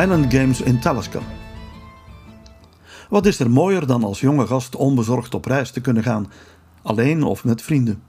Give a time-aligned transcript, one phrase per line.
[0.00, 1.22] Highland Games in Talisker.
[3.08, 6.32] Wat is er mooier dan als jonge gast onbezorgd op reis te kunnen gaan,
[6.82, 8.02] alleen of met vrienden?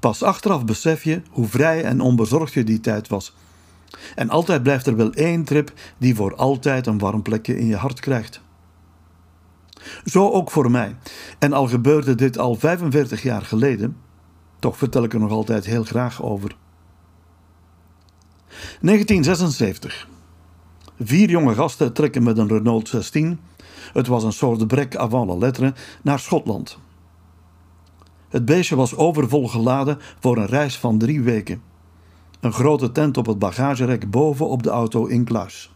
[0.00, 3.34] Pas achteraf besef je hoe vrij en onbezorgd je die tijd was.
[4.14, 7.76] En altijd blijft er wel één trip die voor altijd een warm plekje in je
[7.76, 8.40] hart krijgt.
[10.04, 10.96] Zo ook voor mij.
[11.38, 13.96] En al gebeurde dit al 45 jaar geleden,
[14.58, 16.56] toch vertel ik er nog altijd heel graag over.
[18.80, 20.14] 1976.
[21.00, 23.38] Vier jonge gasten trekken met een Renault 16,
[23.92, 26.78] het was een soort brek avant la lettre, naar Schotland.
[28.28, 31.62] Het beestje was overvol geladen voor een reis van drie weken.
[32.40, 35.74] Een grote tent op het bagagerek boven op de auto in kluis.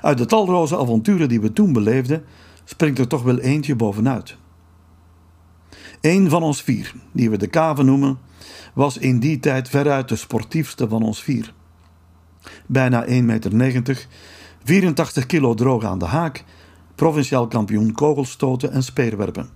[0.00, 2.24] Uit de talloze avonturen die we toen beleefden,
[2.64, 4.36] springt er toch wel eentje bovenuit.
[6.00, 8.18] Een van ons vier, die we de Kaven noemen,
[8.74, 11.54] was in die tijd veruit de sportiefste van ons vier.
[12.66, 14.06] Bijna 1,90 meter,
[14.64, 16.44] 84 kilo droog aan de haak,
[16.94, 19.48] provinciaal kampioen kogelstoten en speerwerpen.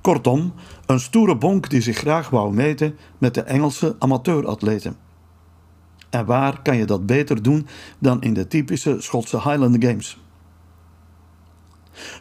[0.00, 0.52] Kortom,
[0.86, 4.96] een stoere bonk die zich graag wou meten met de Engelse amateuratleten.
[6.10, 7.66] En waar kan je dat beter doen
[7.98, 10.18] dan in de typische Schotse Highland Games?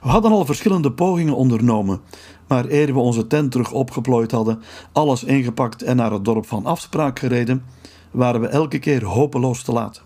[0.01, 2.01] We hadden al verschillende pogingen ondernomen,
[2.47, 6.65] maar eer we onze tent terug opgeplooid hadden, alles ingepakt en naar het dorp van
[6.65, 7.63] afspraak gereden,
[8.11, 10.03] waren we elke keer hopeloos te laat.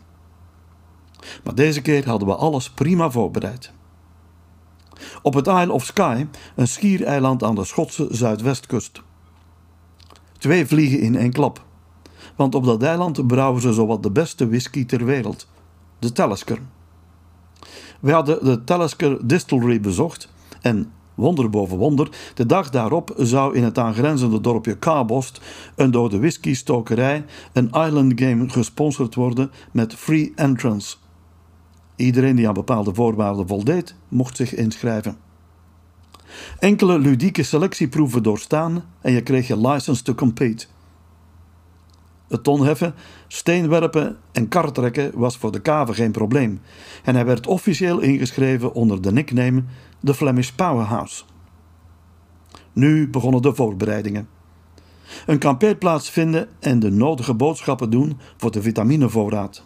[1.44, 3.72] Maar deze keer hadden we alles prima voorbereid.
[5.22, 9.02] Op het Isle of Skye, een schiereiland aan de Schotse zuidwestkust.
[10.38, 11.64] Twee vliegen in één klap.
[12.36, 15.48] Want op dat eiland brouwen ze zowat de beste whisky ter wereld,
[16.00, 16.60] de Talisker.
[18.00, 20.30] We hadden de Talisker Distillery bezocht
[20.62, 25.42] en, wonder boven wonder, de dag daarop zou in het aangrenzende dorpje Carbost
[25.76, 30.96] een door de whisky-stokerij een island game gesponsord worden met free entrance.
[31.96, 35.18] Iedereen die aan bepaalde voorwaarden voldeed, mocht zich inschrijven.
[36.60, 40.66] Enkele ludieke selectieproeven doorstaan en je kreeg je license to compete.
[42.28, 42.94] Het tonheffen,
[43.28, 46.62] steenwerpen en kartrekken was voor de kave geen probleem
[47.04, 49.64] en hij werd officieel ingeschreven onder de nickname
[50.04, 51.24] The Flemish Powerhouse.
[52.74, 54.28] Nu begonnen de voorbereidingen.
[55.26, 59.64] Een kampeerplaats vinden en de nodige boodschappen doen voor de vitaminevoorraad.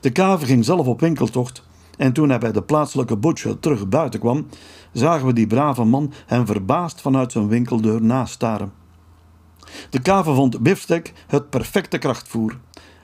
[0.00, 1.62] De kave ging zelf op winkeltocht
[1.96, 4.46] en toen hij bij de plaatselijke butcher terug buiten kwam,
[4.92, 8.72] zagen we die brave man hem verbaasd vanuit zijn winkeldeur nastaren.
[9.90, 12.58] De kave vond biefstek het perfecte krachtvoer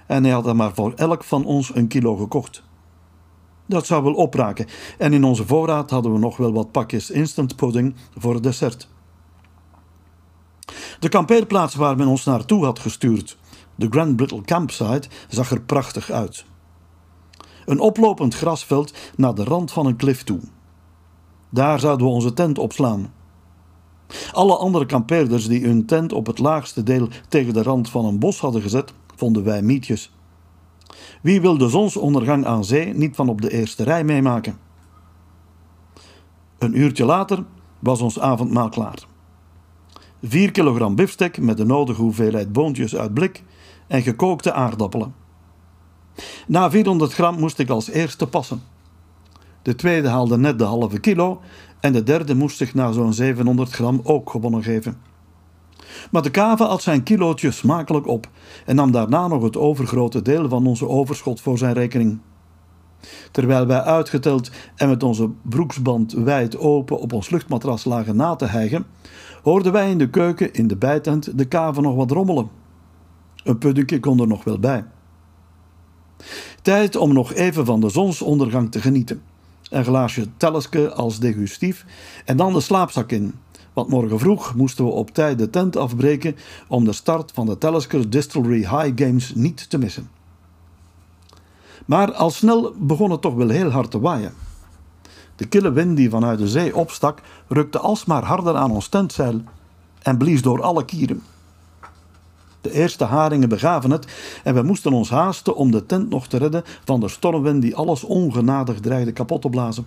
[0.07, 2.63] en hij had er maar voor elk van ons een kilo gekocht.
[3.67, 4.67] Dat zou wel opraken
[4.99, 8.89] en in onze voorraad hadden we nog wel wat pakjes instant pudding voor het dessert.
[10.99, 13.39] De kampeerplaats waar men ons naartoe had gestuurd,
[13.75, 16.45] de Grand Brittle Campsite, zag er prachtig uit.
[17.65, 20.41] Een oplopend grasveld naar de rand van een klif toe.
[21.51, 23.13] Daar zouden we onze tent opslaan.
[24.33, 28.19] Alle andere kampeerders die hun tent op het laagste deel tegen de rand van een
[28.19, 30.13] bos hadden gezet, vonden wij mietjes.
[31.23, 34.59] Wie wil de zonsondergang aan zee niet van op de eerste rij meemaken?
[36.59, 37.45] Een uurtje later
[37.79, 39.07] was ons avondmaal klaar.
[40.23, 43.43] 4 kilogram biefstek met de nodige hoeveelheid boontjes uit blik
[43.87, 45.15] en gekookte aardappelen.
[46.47, 48.63] Na 400 gram moest ik als eerste passen.
[49.63, 51.41] De tweede haalde net de halve kilo
[51.81, 54.97] en de derde moest zich na zo'n 700 gram ook gewonnen geven.
[56.11, 58.29] Maar de kava at zijn kilootje smakelijk op
[58.67, 62.19] en nam daarna nog het overgrote deel van onze overschot voor zijn rekening.
[63.31, 68.47] Terwijl wij uitgeteld en met onze broeksband wijd open op ons luchtmatras lagen na te
[68.47, 68.87] hijgen,
[69.43, 72.49] hoorden wij in de keuken in de bijtent de kava nog wat rommelen.
[73.45, 74.85] Een puddingje kon er nog wel bij.
[76.63, 79.23] Tijd om nog even van de zonsondergang te genieten.
[79.71, 81.85] Een glaasje telleske als degustief
[82.25, 83.35] en dan de slaapzak in.
[83.73, 86.37] Want morgen vroeg moesten we op tijd de tent afbreken
[86.69, 90.11] om de start van de Talisker Distillery High Games niet te missen.
[91.87, 94.33] Maar al snel begon het toch wel heel hard te waaien.
[95.37, 99.41] De kille wind die vanuit de zee opstak, rukte alsmaar harder aan ons tentzeil
[100.03, 101.23] en blies door alle kieren.
[102.61, 104.07] De eerste haringen begaven het
[104.45, 107.77] en we moesten ons haasten om de tent nog te redden van de stormwind die
[107.77, 109.87] alles ongenadig dreigde kapot te blazen.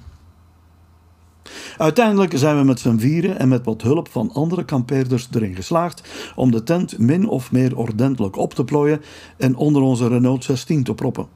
[1.78, 6.02] Uiteindelijk zijn we met z'n vieren en met wat hulp van andere kampeerders erin geslaagd
[6.36, 9.02] om de tent min of meer ordentelijk op te plooien
[9.38, 11.28] en onder onze Renault 16 te proppen.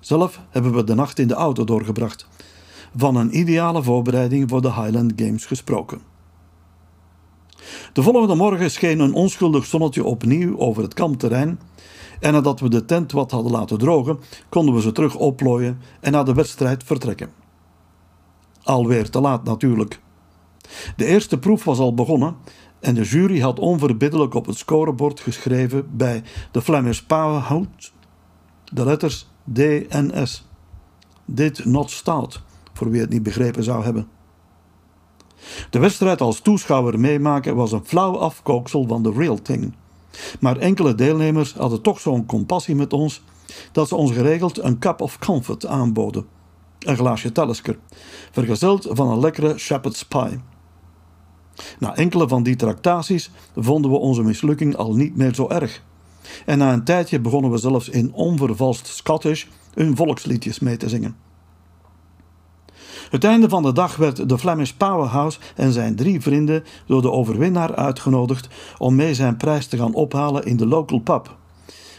[0.00, 2.26] Zelf hebben we de nacht in de auto doorgebracht.
[2.96, 6.13] Van een ideale voorbereiding voor de Highland Games gesproken.
[7.92, 11.58] De volgende morgen scheen een onschuldig zonnetje opnieuw over het kampterrein
[12.20, 14.18] En nadat we de tent wat hadden laten drogen,
[14.48, 17.30] konden we ze terug opplooien en naar de wedstrijd vertrekken.
[18.62, 20.00] Alweer te laat natuurlijk.
[20.96, 22.36] De eerste proef was al begonnen
[22.80, 27.90] en de jury had onverbiddelijk op het scorebord geschreven bij de Flemish Powerhouse
[28.64, 29.58] de letters D
[29.88, 30.48] en S.
[31.24, 34.08] Dit not stout, voor wie het niet begrepen zou hebben.
[35.70, 39.74] De wedstrijd als toeschouwer meemaken was een flauw afkooksel van de real thing.
[40.40, 43.22] Maar enkele deelnemers hadden toch zo'n compassie met ons
[43.72, 46.26] dat ze ons geregeld een cup of comfort aanboden.
[46.78, 47.78] Een glaasje Talisker,
[48.30, 50.40] vergezeld van een lekkere shepherd's pie.
[51.78, 55.82] Na enkele van die tractaties vonden we onze mislukking al niet meer zo erg.
[56.46, 59.44] En na een tijdje begonnen we zelfs in onvervalst Scottish
[59.74, 61.23] hun volksliedjes mee te zingen.
[63.14, 67.10] Het einde van de dag werd de Flemish Powerhouse en zijn drie vrienden door de
[67.10, 71.36] overwinnaar uitgenodigd om mee zijn prijs te gaan ophalen in de local pub,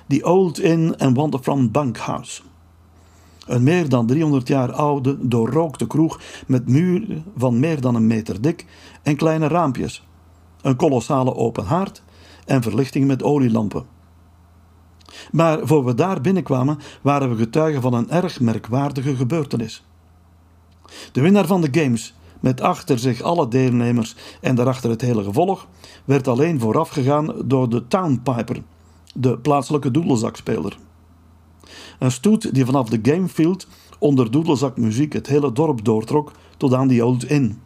[0.07, 2.41] the Old Inn and Waterfront Bunkhouse.
[3.45, 8.41] Een meer dan 300 jaar oude, doorrookte kroeg met muren van meer dan een meter
[8.41, 8.65] dik
[9.03, 10.07] en kleine raampjes,
[10.62, 12.03] een kolossale open haard
[12.45, 13.85] en verlichting met olielampen.
[15.31, 19.83] Maar voor we daar binnenkwamen, waren we getuigen van een erg merkwaardige gebeurtenis.
[21.11, 25.67] De winnaar van de games, met achter zich alle deelnemers en daarachter het hele gevolg,
[26.05, 28.63] werd alleen voorafgegaan door de Townpiper,
[29.13, 30.77] de plaatselijke doedelzakspeler.
[31.99, 33.67] Een stoet die vanaf de gamefield
[33.99, 37.61] onder doedelzakmuziek het hele dorp doortrok tot aan die Old Inn.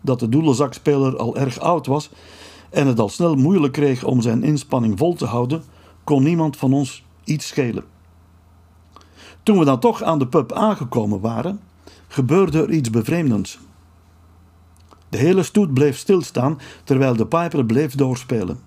[0.00, 2.10] Dat de doedelzakspeler al erg oud was
[2.70, 5.62] en het al snel moeilijk kreeg om zijn inspanning vol te houden,
[6.04, 7.84] kon niemand van ons iets schelen.
[9.42, 11.60] Toen we dan toch aan de pub aangekomen waren,
[12.08, 13.58] gebeurde er iets bevreemdends.
[15.08, 18.58] De hele stoet bleef stilstaan terwijl de piper bleef doorspelen.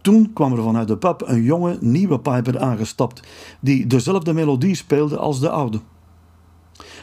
[0.00, 3.22] Toen kwam er vanuit de pub een jonge, nieuwe piper aangestapt,
[3.60, 5.80] die dezelfde melodie speelde als de oude.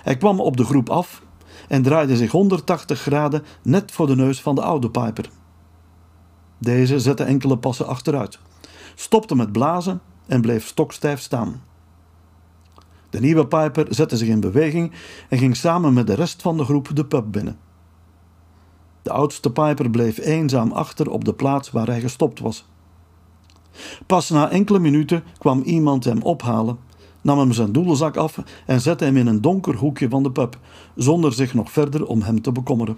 [0.04, 1.22] Hij kwam op de groep af
[1.68, 5.30] en draaide zich 180 graden net voor de neus van de oude piper.
[6.58, 8.40] Deze zette enkele passen achteruit
[8.96, 11.62] stopte met blazen en bleef stokstijf staan.
[13.12, 14.92] De nieuwe Piper zette zich in beweging
[15.30, 17.58] en ging samen met de rest van de groep de pub binnen.
[19.02, 22.66] De oudste Piper bleef eenzaam achter op de plaats waar hij gestopt was.
[24.06, 26.78] Pas na enkele minuten kwam iemand hem ophalen,
[27.22, 30.60] nam hem zijn doelzak af en zette hem in een donker hoekje van de pub,
[30.96, 32.98] zonder zich nog verder om hem te bekommeren.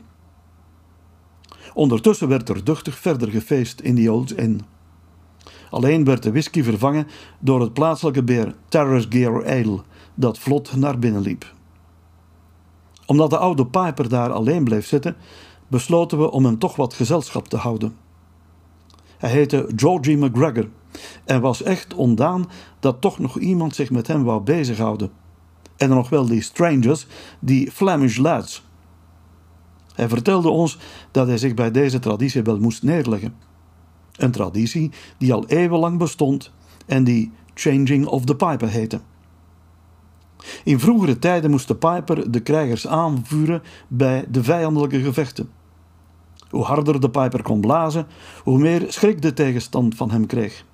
[1.73, 4.61] Ondertussen werd er duchtig verder gefeest in die Old Inn.
[5.69, 7.07] Alleen werd de whisky vervangen
[7.39, 9.79] door het plaatselijke beer Terrace Gear Ale,
[10.15, 11.53] dat vlot naar binnen liep.
[13.05, 15.15] Omdat de oude Piper daar alleen bleef zitten,
[15.67, 17.95] besloten we om hem toch wat gezelschap te houden.
[19.17, 20.69] Hij heette Georgie McGregor
[21.25, 22.49] en was echt ondaan
[22.79, 25.11] dat toch nog iemand zich met hem wou bezighouden.
[25.77, 27.07] En nog wel die strangers,
[27.39, 28.63] die Flemish lads.
[29.93, 30.77] Hij vertelde ons
[31.11, 33.35] dat hij zich bij deze traditie wel moest neerleggen.
[34.15, 36.51] Een traditie die al eeuwenlang bestond
[36.85, 38.99] en die Changing of the Piper heette.
[40.63, 45.49] In vroegere tijden moest de Piper de krijgers aanvuren bij de vijandelijke gevechten.
[46.49, 48.07] Hoe harder de Piper kon blazen,
[48.43, 50.65] hoe meer schrik de tegenstand van hem kreeg.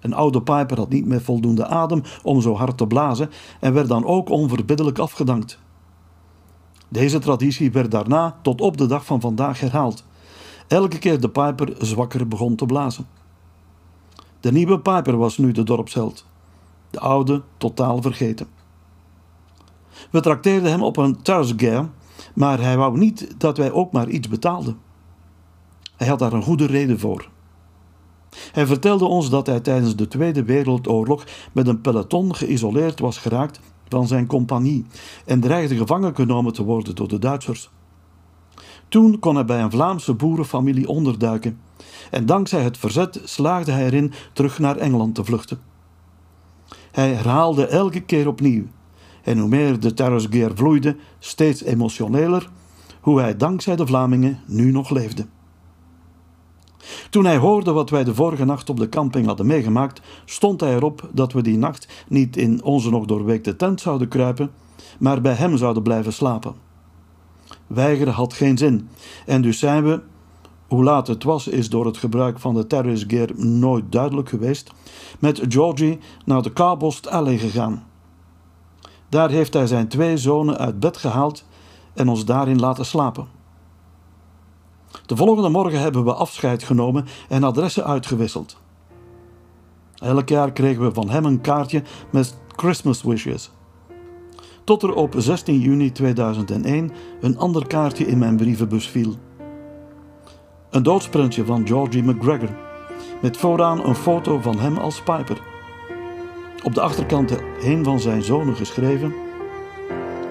[0.00, 3.88] Een oude Piper had niet meer voldoende adem om zo hard te blazen en werd
[3.88, 5.58] dan ook onverbiddelijk afgedankt.
[6.88, 10.04] Deze traditie werd daarna tot op de dag van vandaag herhaald
[10.72, 13.06] elke keer de Piper zwakker begon te blazen.
[14.40, 16.26] De nieuwe Piper was nu de dorpsheld,
[16.90, 18.46] de oude totaal vergeten.
[20.10, 21.88] We trakteerden hem op een thuisgare,
[22.34, 24.78] maar hij wou niet dat wij ook maar iets betaalden.
[25.96, 27.28] Hij had daar een goede reden voor.
[28.52, 33.60] Hij vertelde ons dat hij tijdens de Tweede Wereldoorlog met een peloton geïsoleerd was geraakt
[33.88, 34.86] van zijn compagnie
[35.24, 37.70] en dreigde gevangen genomen te worden door de Duitsers.
[38.88, 41.58] Toen kon hij bij een Vlaamse boerenfamilie onderduiken
[42.10, 45.60] en dankzij het verzet slaagde hij erin terug naar Engeland te vluchten.
[46.92, 48.64] Hij herhaalde elke keer opnieuw,
[49.22, 52.50] en hoe meer de terrorgeer vloeide, steeds emotioneler,
[53.00, 55.26] hoe hij dankzij de Vlamingen nu nog leefde.
[57.10, 60.74] Toen hij hoorde wat wij de vorige nacht op de camping hadden meegemaakt, stond hij
[60.74, 64.50] erop dat we die nacht niet in onze nog doorweekte tent zouden kruipen,
[64.98, 66.54] maar bij hem zouden blijven slapen.
[67.66, 68.88] Weigeren had geen zin.
[69.26, 70.00] En dus zijn we,
[70.66, 74.72] hoe laat het was, is door het gebruik van de terrorist gear nooit duidelijk geweest,
[75.18, 77.84] met Georgie naar de Carbost Alley gegaan.
[79.12, 81.44] Daar heeft hij zijn twee zonen uit bed gehaald
[81.94, 83.26] en ons daarin laten slapen.
[85.06, 88.56] De volgende morgen hebben we afscheid genomen en adressen uitgewisseld.
[89.94, 93.50] Elk jaar kregen we van hem een kaartje met Christmas wishes.
[94.64, 96.90] Tot er op 16 juni 2001
[97.20, 99.14] een ander kaartje in mijn brievenbus viel.
[100.70, 102.56] Een doodsprintje van Georgie McGregor,
[103.22, 105.51] met vooraan een foto van hem als Piper.
[106.62, 109.14] Op de achterkant een van zijn zonen geschreven: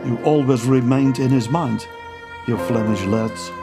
[0.03, 1.87] You always remained in his mind,
[2.45, 3.60] you Flemish lads.